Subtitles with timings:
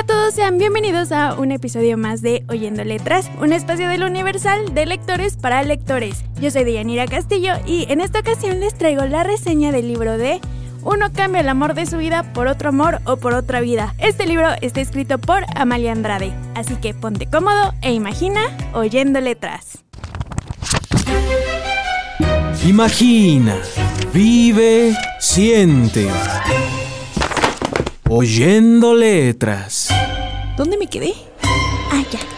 [0.00, 4.02] Hola a todos, sean bienvenidos a un episodio más de Oyendo Letras, un espacio del
[4.02, 6.24] Universal de lectores para lectores.
[6.40, 10.40] Yo soy Deyanira Castillo y en esta ocasión les traigo la reseña del libro de
[10.84, 13.94] Uno cambia el amor de su vida por otro amor o por otra vida.
[13.98, 18.40] Este libro está escrito por Amalia Andrade, así que ponte cómodo e imagina
[18.72, 19.84] Oyendo Letras.
[22.64, 23.58] Imagina,
[24.14, 26.08] vive, siente.
[28.12, 29.89] Oyendo letras.
[30.60, 31.14] ¿Dónde me quedé?
[31.90, 32.29] Ah, ya.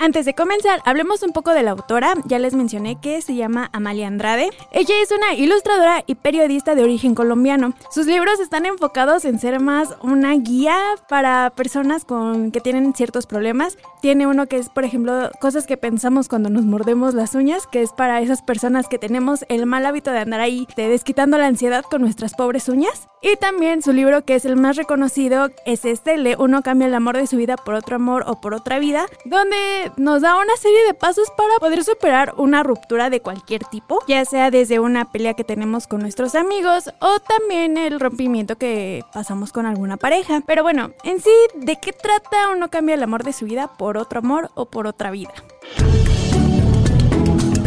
[0.00, 2.14] Antes de comenzar, hablemos un poco de la autora.
[2.26, 4.50] Ya les mencioné que se llama Amalia Andrade.
[4.70, 7.74] Ella es una ilustradora y periodista de origen colombiano.
[7.90, 13.26] Sus libros están enfocados en ser más una guía para personas con que tienen ciertos
[13.26, 13.76] problemas.
[14.00, 17.82] Tiene uno que es, por ejemplo, cosas que pensamos cuando nos mordemos las uñas, que
[17.82, 21.46] es para esas personas que tenemos el mal hábito de andar ahí te desquitando la
[21.46, 23.08] ansiedad con nuestras pobres uñas.
[23.20, 26.94] Y también su libro que es el más reconocido es este, Le Uno cambia el
[26.94, 30.56] amor de su vida por otro amor o por otra vida, donde nos da una
[30.56, 35.10] serie de pasos para poder superar una ruptura de cualquier tipo, ya sea desde una
[35.10, 40.42] pelea que tenemos con nuestros amigos o también el rompimiento que pasamos con alguna pareja.
[40.46, 43.96] Pero bueno, en sí, ¿de qué trata Uno cambia el amor de su vida por
[43.96, 45.32] otro amor o por otra vida?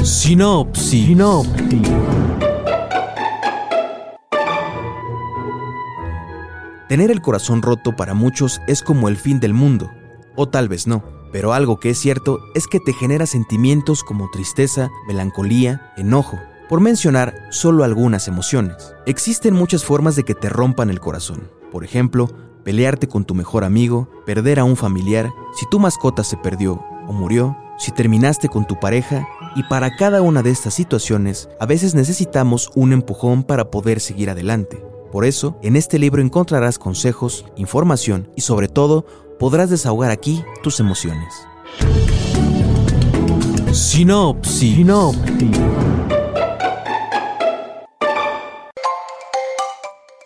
[0.03, 1.05] Sinopsis.
[1.05, 1.87] Sinopsis.
[6.91, 9.89] Tener el corazón roto para muchos es como el fin del mundo,
[10.35, 14.29] o tal vez no, pero algo que es cierto es que te genera sentimientos como
[14.29, 18.93] tristeza, melancolía, enojo, por mencionar solo algunas emociones.
[19.05, 22.29] Existen muchas formas de que te rompan el corazón, por ejemplo,
[22.63, 27.13] pelearte con tu mejor amigo, perder a un familiar, si tu mascota se perdió o
[27.13, 31.95] murió, si terminaste con tu pareja, y para cada una de estas situaciones a veces
[31.95, 34.85] necesitamos un empujón para poder seguir adelante.
[35.11, 39.05] Por eso, en este libro encontrarás consejos, información y sobre todo,
[39.41, 41.47] podrás desahogar aquí tus emociones.
[43.73, 44.75] Sinopsis.
[44.75, 45.57] Sinopsis.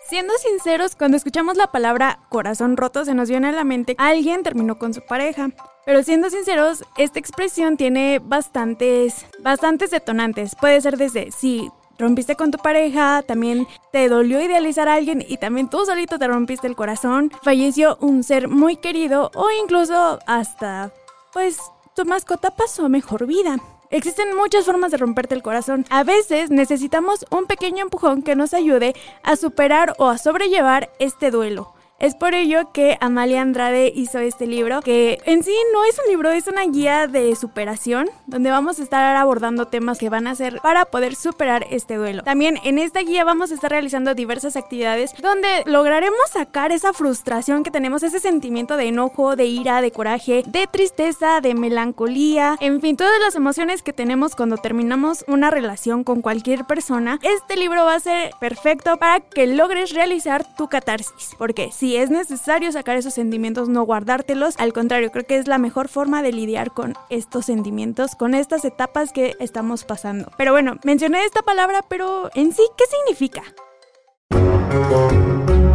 [0.06, 4.42] Siendo sinceros, cuando escuchamos la palabra corazón roto se nos viene a la mente alguien
[4.42, 5.48] terminó con su pareja.
[5.86, 10.54] Pero siendo sinceros, esta expresión tiene bastantes, bastantes detonantes.
[10.60, 15.36] Puede ser desde si rompiste con tu pareja, también te dolió idealizar a alguien y
[15.38, 20.92] también tú solito te rompiste el corazón, falleció un ser muy querido o incluso hasta,
[21.32, 21.58] pues,
[21.94, 23.56] tu mascota pasó mejor vida.
[23.90, 25.86] Existen muchas formas de romperte el corazón.
[25.90, 31.30] A veces necesitamos un pequeño empujón que nos ayude a superar o a sobrellevar este
[31.30, 31.75] duelo.
[31.98, 36.10] Es por ello que Amalia Andrade hizo este libro, que en sí no es un
[36.10, 40.34] libro, es una guía de superación, donde vamos a estar abordando temas que van a
[40.34, 42.22] ser para poder superar este duelo.
[42.22, 47.62] También en esta guía vamos a estar realizando diversas actividades donde lograremos sacar esa frustración
[47.62, 52.82] que tenemos, ese sentimiento de enojo, de ira, de coraje, de tristeza, de melancolía, en
[52.82, 57.18] fin, todas las emociones que tenemos cuando terminamos una relación con cualquier persona.
[57.22, 62.10] Este libro va a ser perfecto para que logres realizar tu catarsis, porque si es
[62.10, 64.56] necesario sacar esos sentimientos, no guardártelos.
[64.58, 68.64] Al contrario, creo que es la mejor forma de lidiar con estos sentimientos, con estas
[68.64, 70.32] etapas que estamos pasando.
[70.36, 73.42] Pero bueno, mencioné esta palabra, pero en sí, ¿qué significa?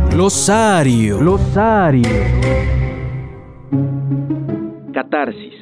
[0.09, 1.19] Glosario.
[1.19, 2.09] Glosario.
[4.93, 5.53] Catarsis.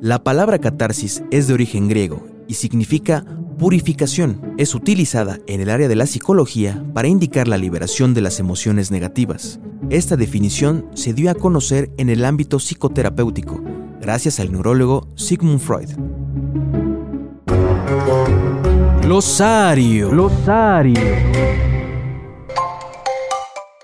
[0.00, 3.24] La palabra catarsis es de origen griego y significa
[3.60, 4.54] purificación.
[4.58, 8.90] Es utilizada en el área de la psicología para indicar la liberación de las emociones
[8.90, 9.60] negativas.
[9.88, 13.62] Esta definición se dio a conocer en el ámbito psicoterapéutico,
[14.00, 15.90] gracias al neurólogo Sigmund Freud.
[19.00, 20.10] Glosario.
[20.10, 21.69] Glosario.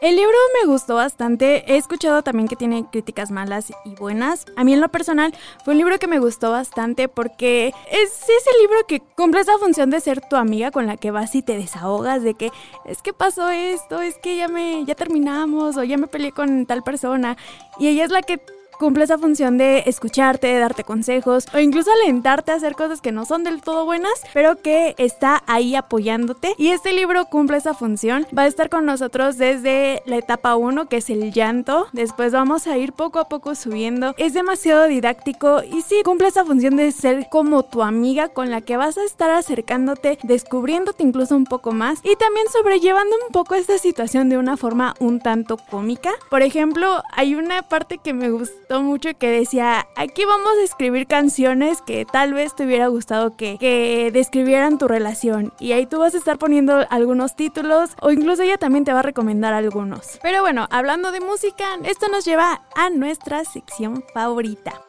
[0.06, 1.64] El libro me gustó bastante.
[1.67, 4.47] He escuchado también que tiene críticas malas y buenas.
[4.55, 8.50] A mí en lo personal fue un libro que me gustó bastante porque es ese
[8.61, 11.56] libro que cumple esa función de ser tu amiga con la que vas y te
[11.56, 12.53] desahogas de que
[12.85, 16.67] es que pasó esto, es que ya me ya terminamos o ya me peleé con
[16.67, 17.37] tal persona
[17.81, 18.41] y ella es la que
[18.78, 23.12] cumple esa función de escucharte, de darte consejos o incluso alentarte a hacer cosas que
[23.12, 26.55] no son del todo buenas, pero que está ahí apoyándote.
[26.58, 28.26] Y este libro cumple esa función.
[28.37, 31.87] Va a estar con nosotros desde la etapa 1, que es el llanto.
[31.93, 34.14] Después vamos a ir poco a poco subiendo.
[34.19, 38.61] Es demasiado didáctico y sí cumple esa función de ser como tu amiga con la
[38.61, 43.55] que vas a estar acercándote, descubriéndote incluso un poco más y también sobrellevando un poco
[43.55, 46.11] esta situación de una forma un tanto cómica.
[46.31, 48.31] Por ejemplo, hay una parte que me
[48.66, 53.36] gustó mucho que decía, aquí vamos a escribir canciones que tal vez te hubiera gustado
[53.36, 58.10] que, que describieran tu relación y ahí tú vas a estar poniendo algunos títulos o
[58.10, 60.18] incluso ella también te va a recomendar algunos.
[60.20, 64.82] Pero bueno, hablando de música, esto nos lleva a nuestra sección favorita.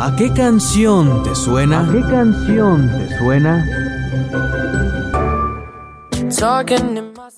[0.00, 1.88] ¿A qué canción te suena?
[1.88, 3.64] ¿A qué canción te suena?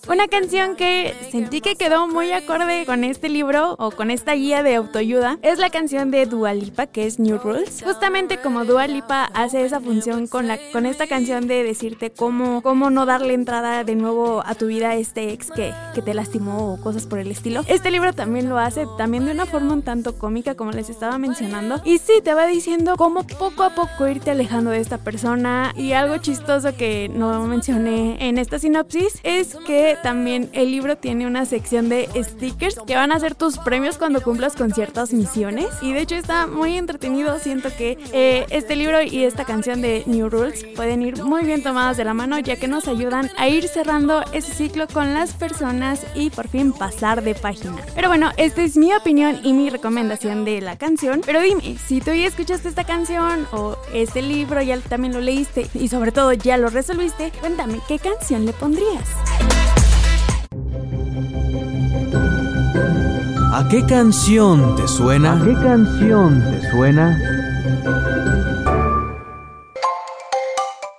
[0.08, 4.62] Una canción que sentí que quedó muy acorde con este libro o con esta guía
[4.62, 7.82] de autoayuda es la canción de Dua Lipa que es New Rules.
[7.84, 12.62] Justamente como Dua Lipa hace esa función con, la, con esta canción de decirte cómo,
[12.62, 16.14] cómo no darle entrada de nuevo a tu vida a este ex que, que te
[16.14, 17.62] lastimó o cosas por el estilo.
[17.68, 21.18] Este libro también lo hace, también de una forma un tanto cómica como les estaba
[21.18, 21.80] mencionando.
[21.84, 25.72] Y sí, te va diciendo cómo poco a poco irte alejando de esta persona.
[25.76, 29.56] Y algo chistoso que no mencioné en esta sinopsis es
[30.02, 34.22] también el libro tiene una sección de stickers que van a ser tus premios cuando
[34.22, 35.68] cumplas con ciertas misiones.
[35.82, 37.38] Y de hecho está muy entretenido.
[37.38, 41.62] Siento que eh, este libro y esta canción de New Rules pueden ir muy bien
[41.62, 45.32] tomadas de la mano ya que nos ayudan a ir cerrando ese ciclo con las
[45.34, 47.76] personas y por fin pasar de página.
[47.94, 51.22] Pero bueno, esta es mi opinión y mi recomendación de la canción.
[51.24, 55.66] Pero dime, si tú ya escuchaste esta canción o este libro ya también lo leíste
[55.74, 59.08] y sobre todo ya lo resolviste, cuéntame, ¿qué canción le pondrías?
[63.56, 65.40] ¿A qué canción te suena?
[65.40, 67.18] ¿A qué canción te suena?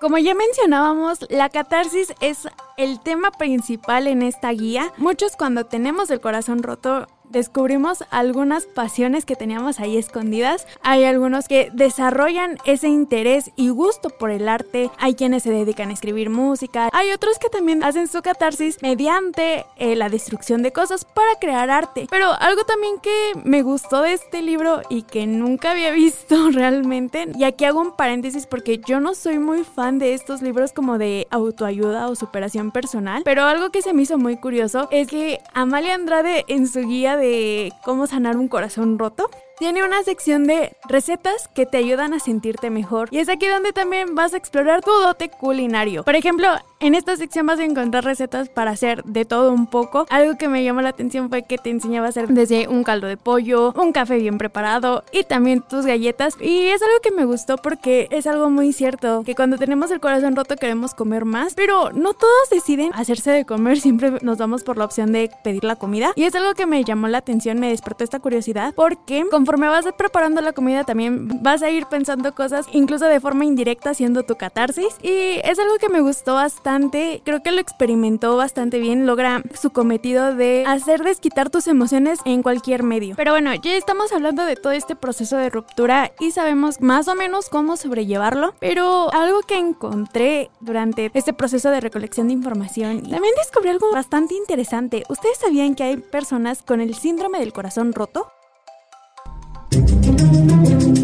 [0.01, 4.92] Como ya mencionábamos, la catarsis es el tema principal en esta guía.
[4.98, 10.68] Muchos cuando tenemos el corazón roto descubrimos algunas pasiones que teníamos ahí escondidas.
[10.82, 14.90] Hay algunos que desarrollan ese interés y gusto por el arte.
[14.98, 16.90] Hay quienes se dedican a escribir música.
[16.94, 21.70] Hay otros que también hacen su catarsis mediante eh, la destrucción de cosas para crear
[21.70, 22.08] arte.
[22.10, 27.28] Pero algo también que me gustó de este libro y que nunca había visto realmente,
[27.38, 30.98] y aquí hago un paréntesis porque yo no soy muy fan de estos libros como
[30.98, 35.40] de autoayuda o superación personal, pero algo que se me hizo muy curioso es que
[35.54, 40.75] Amalia Andrade en su guía de cómo sanar un corazón roto, tiene una sección de
[40.88, 43.09] recetas que te ayudan a sentirte mejor.
[43.12, 46.04] Y es aquí donde también vas a explorar tu dote culinario.
[46.04, 46.48] Por ejemplo,
[46.80, 50.06] en esta sección vas a encontrar recetas para hacer de todo un poco.
[50.09, 53.07] Algo que me llamó la atención fue que te enseñaba a hacer desde un caldo
[53.07, 56.36] de pollo, un café bien preparado y también tus galletas.
[56.39, 60.00] Y es algo que me gustó porque es algo muy cierto, que cuando tenemos el
[60.00, 64.63] corazón roto queremos comer más, pero no todos deciden hacerse de comer, siempre nos vamos
[64.63, 66.12] por la opción de pedir la comida.
[66.15, 69.86] Y es algo que me llamó la atención, me despertó esta curiosidad porque conforme vas
[69.98, 74.36] preparando la comida también vas a ir pensando cosas incluso de forma indirecta haciendo tu
[74.36, 79.42] catarsis y es algo que me gustó bastante, creo que lo experimentó bastante bien, logra
[79.58, 83.16] su cometido de hacer desquitar tus emociones en cualquier medio.
[83.16, 87.16] Pero bueno, ya estamos hablando de todo este proceso de ruptura y sabemos más o
[87.16, 93.33] menos cómo sobrellevarlo, pero algo que encontré durante este proceso de recolección de información, también
[93.38, 95.06] descubrí algo bastante interesante.
[95.07, 98.28] ¿Ustedes sabían que hay personas con el síndrome del corazón roto?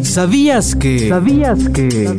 [0.04, 1.08] ¿Sabías que...
[1.08, 2.18] ¿Sabías que...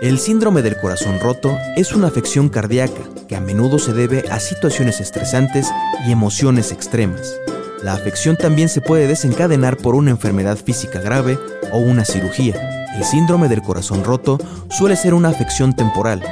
[0.00, 4.38] El síndrome del corazón roto es una afección cardíaca que a menudo se debe a
[4.38, 5.70] situaciones estresantes
[6.06, 7.34] y emociones extremas.
[7.82, 11.38] La afección también se puede desencadenar por una enfermedad física grave
[11.72, 12.54] o una cirugía.
[12.96, 14.38] El síndrome del corazón roto
[14.70, 16.22] suele ser una afección temporal.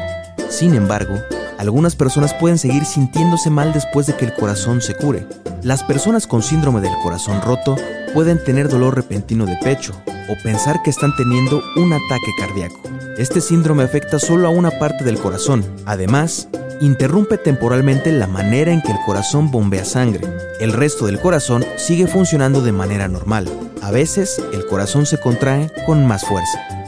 [0.49, 1.15] Sin embargo,
[1.63, 5.29] algunas personas pueden seguir sintiéndose mal después de que el corazón se cure.
[5.63, 7.77] Las personas con síndrome del corazón roto
[8.13, 9.93] pueden tener dolor repentino de pecho
[10.29, 12.81] o pensar que están teniendo un ataque cardíaco.
[13.17, 15.65] Este síndrome afecta solo a una parte del corazón.
[15.87, 16.49] Además,
[16.81, 20.27] interrumpe temporalmente la manera en que el corazón bombea sangre.
[20.59, 23.49] El resto del corazón sigue funcionando de manera normal.
[23.83, 26.82] A veces, el corazón se contrae con más fuerza.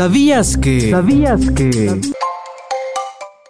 [0.00, 0.90] ¿Sabías que...
[0.90, 1.68] ¿Sabías que...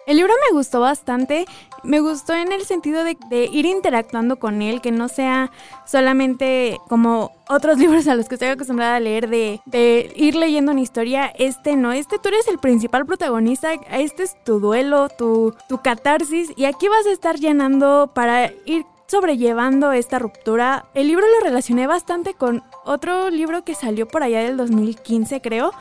[0.05, 1.45] El libro me gustó bastante.
[1.81, 5.49] me gustó en el sentido de, de ir interactuando con él, que no sea
[5.85, 10.73] solamente como otros libros a los que estoy acostumbrada a leer de, de, ir leyendo
[10.73, 11.27] una historia.
[11.39, 16.51] Este no, este tú eres el principal protagonista, este es tu duelo, tu, tu catarsis
[16.57, 20.85] y aquí vas a estar llenando para ir sobrellevando esta ruptura.
[20.95, 25.71] El libro lo relacioné bastante con otro libro que salió por allá del 2015 creo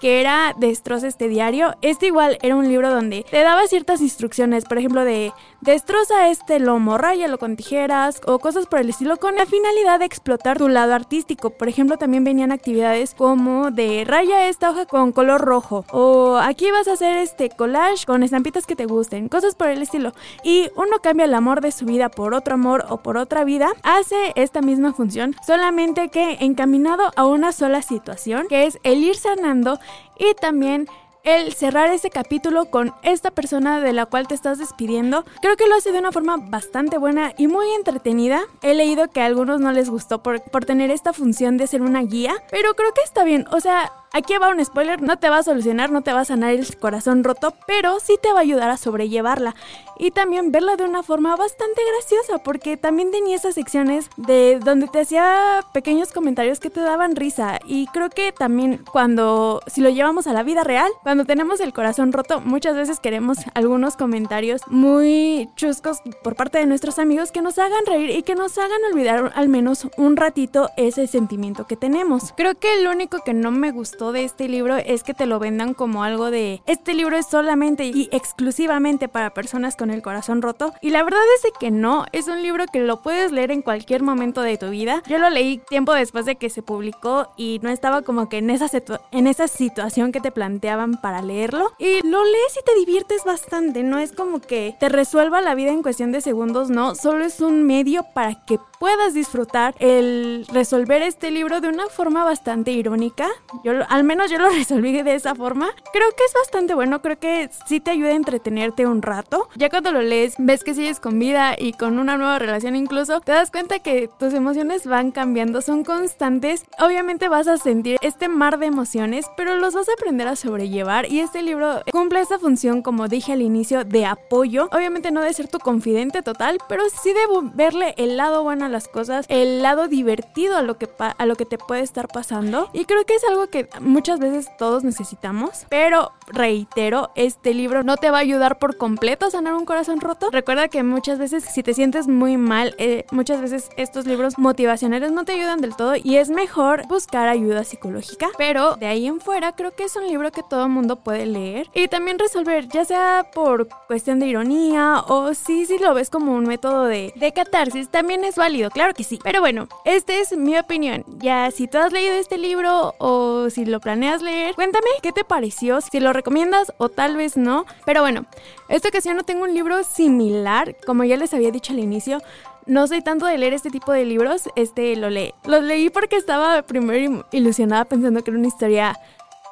[0.00, 1.74] que era Destroza este diario.
[1.82, 6.60] Este igual era un libro donde te daba ciertas instrucciones, por ejemplo, de destroza este
[6.60, 10.68] lomo, ráyalo con tijeras o cosas por el estilo, con la finalidad de explotar tu
[10.68, 11.50] lado artístico.
[11.50, 16.70] Por ejemplo, también venían actividades como de raya esta hoja con color rojo o aquí
[16.70, 20.12] vas a hacer este collage con estampitas que te gusten, cosas por el estilo.
[20.42, 23.68] Y uno cambia el amor de su vida por otro amor o por otra vida,
[23.82, 29.16] hace esta misma función, solamente que encaminado a una sola situación, que es el ir
[29.16, 29.78] sanando
[30.18, 30.88] y también
[31.26, 35.24] el cerrar ese capítulo con esta persona de la cual te estás despidiendo.
[35.42, 38.42] Creo que lo hace de una forma bastante buena y muy entretenida.
[38.62, 41.82] He leído que a algunos no les gustó por, por tener esta función de ser
[41.82, 43.44] una guía, pero creo que está bien.
[43.50, 46.24] O sea, Aquí va un spoiler, no te va a solucionar, no te va a
[46.24, 49.54] sanar el corazón roto, pero sí te va a ayudar a sobrellevarla
[49.98, 54.88] y también verla de una forma bastante graciosa, porque también tenía esas secciones de donde
[54.88, 59.90] te hacía pequeños comentarios que te daban risa y creo que también cuando si lo
[59.90, 64.62] llevamos a la vida real, cuando tenemos el corazón roto, muchas veces queremos algunos comentarios
[64.68, 68.80] muy chuscos por parte de nuestros amigos que nos hagan reír y que nos hagan
[68.90, 72.32] olvidar al menos un ratito ese sentimiento que tenemos.
[72.36, 75.38] Creo que lo único que no me gustó de este libro es que te lo
[75.38, 80.42] vendan como algo de este libro es solamente y exclusivamente para personas con el corazón
[80.42, 80.72] roto.
[80.80, 84.02] Y la verdad es que no, es un libro que lo puedes leer en cualquier
[84.02, 85.02] momento de tu vida.
[85.08, 88.50] Yo lo leí tiempo después de que se publicó y no estaba como que en
[88.50, 88.68] esa,
[89.12, 91.72] en esa situación que te planteaban para leerlo.
[91.78, 95.70] Y lo lees y te diviertes bastante, no es como que te resuelva la vida
[95.70, 101.02] en cuestión de segundos, no, solo es un medio para que puedas disfrutar el resolver
[101.02, 103.28] este libro de una forma bastante irónica.
[103.64, 105.68] Yo al menos yo lo resolví de esa forma.
[105.92, 109.48] Creo que es bastante bueno, creo que sí te ayuda a entretenerte un rato.
[109.56, 113.20] Ya cuando lo lees, ves que sigues con vida y con una nueva relación incluso,
[113.20, 116.64] te das cuenta que tus emociones van cambiando, son constantes.
[116.78, 121.10] Obviamente vas a sentir este mar de emociones, pero los vas a aprender a sobrellevar
[121.10, 124.68] y este libro cumple esa función, como dije al inicio, de apoyo.
[124.72, 127.20] Obviamente no de ser tu confidente total, pero sí de
[127.54, 131.36] verle el lado bueno a las cosas, el lado divertido a lo que, a lo
[131.36, 132.68] que te puede estar pasando.
[132.72, 137.96] Y creo que es algo que muchas veces todos necesitamos, pero reitero, este libro no
[137.96, 140.28] te va a ayudar por completo a sanar un corazón roto.
[140.30, 145.12] Recuerda que muchas veces si te sientes muy mal, eh, muchas veces estos libros motivacionales
[145.12, 149.20] no te ayudan del todo y es mejor buscar ayuda psicológica, pero de ahí en
[149.20, 152.84] fuera creo que es un libro que todo mundo puede leer y también resolver, ya
[152.84, 157.32] sea por cuestión de ironía o si, si lo ves como un método de, de
[157.32, 159.18] catarsis, también es válido, claro que sí.
[159.22, 161.04] Pero bueno, esta es mi opinión.
[161.18, 165.24] Ya si tú has leído este libro o si lo planeas leer, cuéntame qué te
[165.24, 167.66] pareció, si lo recomiendas o tal vez no.
[167.84, 168.26] Pero bueno,
[168.68, 172.20] esta ocasión no tengo un libro similar, como ya les había dicho al inicio.
[172.66, 175.32] No soy tanto de leer este tipo de libros, este lo leí.
[175.44, 178.98] Lo leí porque estaba primero ilusionada pensando que era una historia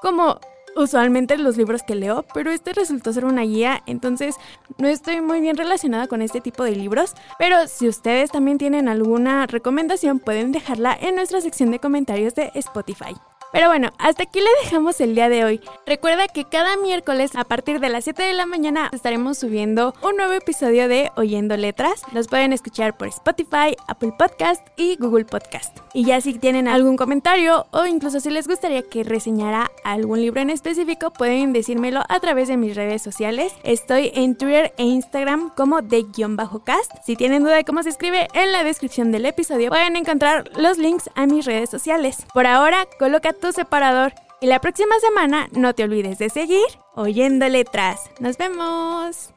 [0.03, 0.41] como
[0.77, 4.37] usualmente los libros que leo, pero este resultó ser una guía, entonces
[4.79, 8.89] no estoy muy bien relacionada con este tipo de libros, pero si ustedes también tienen
[8.89, 13.15] alguna recomendación pueden dejarla en nuestra sección de comentarios de Spotify.
[13.55, 15.61] Pero bueno, hasta aquí le dejamos el día de hoy.
[15.87, 20.17] Recuerda que cada miércoles a partir de las 7 de la mañana estaremos subiendo un
[20.17, 22.03] nuevo episodio de Oyendo Letras.
[22.13, 25.79] Los pueden escuchar por Spotify, Apple Podcast y Google Podcast.
[25.93, 30.41] Y ya si tienen algún comentario o incluso si les gustaría que reseñara algún libro
[30.41, 33.53] en específico, pueden decírmelo a través de mis redes sociales.
[33.63, 36.91] Estoy en Twitter e Instagram como de-cast.
[37.07, 40.77] Si tienen duda de cómo se escribe, en la descripción del episodio pueden encontrar los
[40.77, 42.27] links a mis redes sociales.
[42.35, 47.47] Por ahora, coloca tu separador y la próxima semana no te olvides de seguir oyendo
[47.47, 48.01] letras.
[48.19, 49.35] Nos vemos.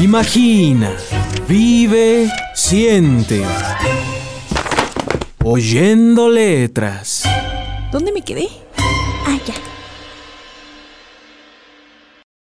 [0.00, 0.92] Imagina,
[1.48, 3.44] vive, siente.
[5.42, 7.24] Oyendo letras.
[7.90, 8.46] ¿Dónde me quedé?
[9.26, 9.69] Ah, ya.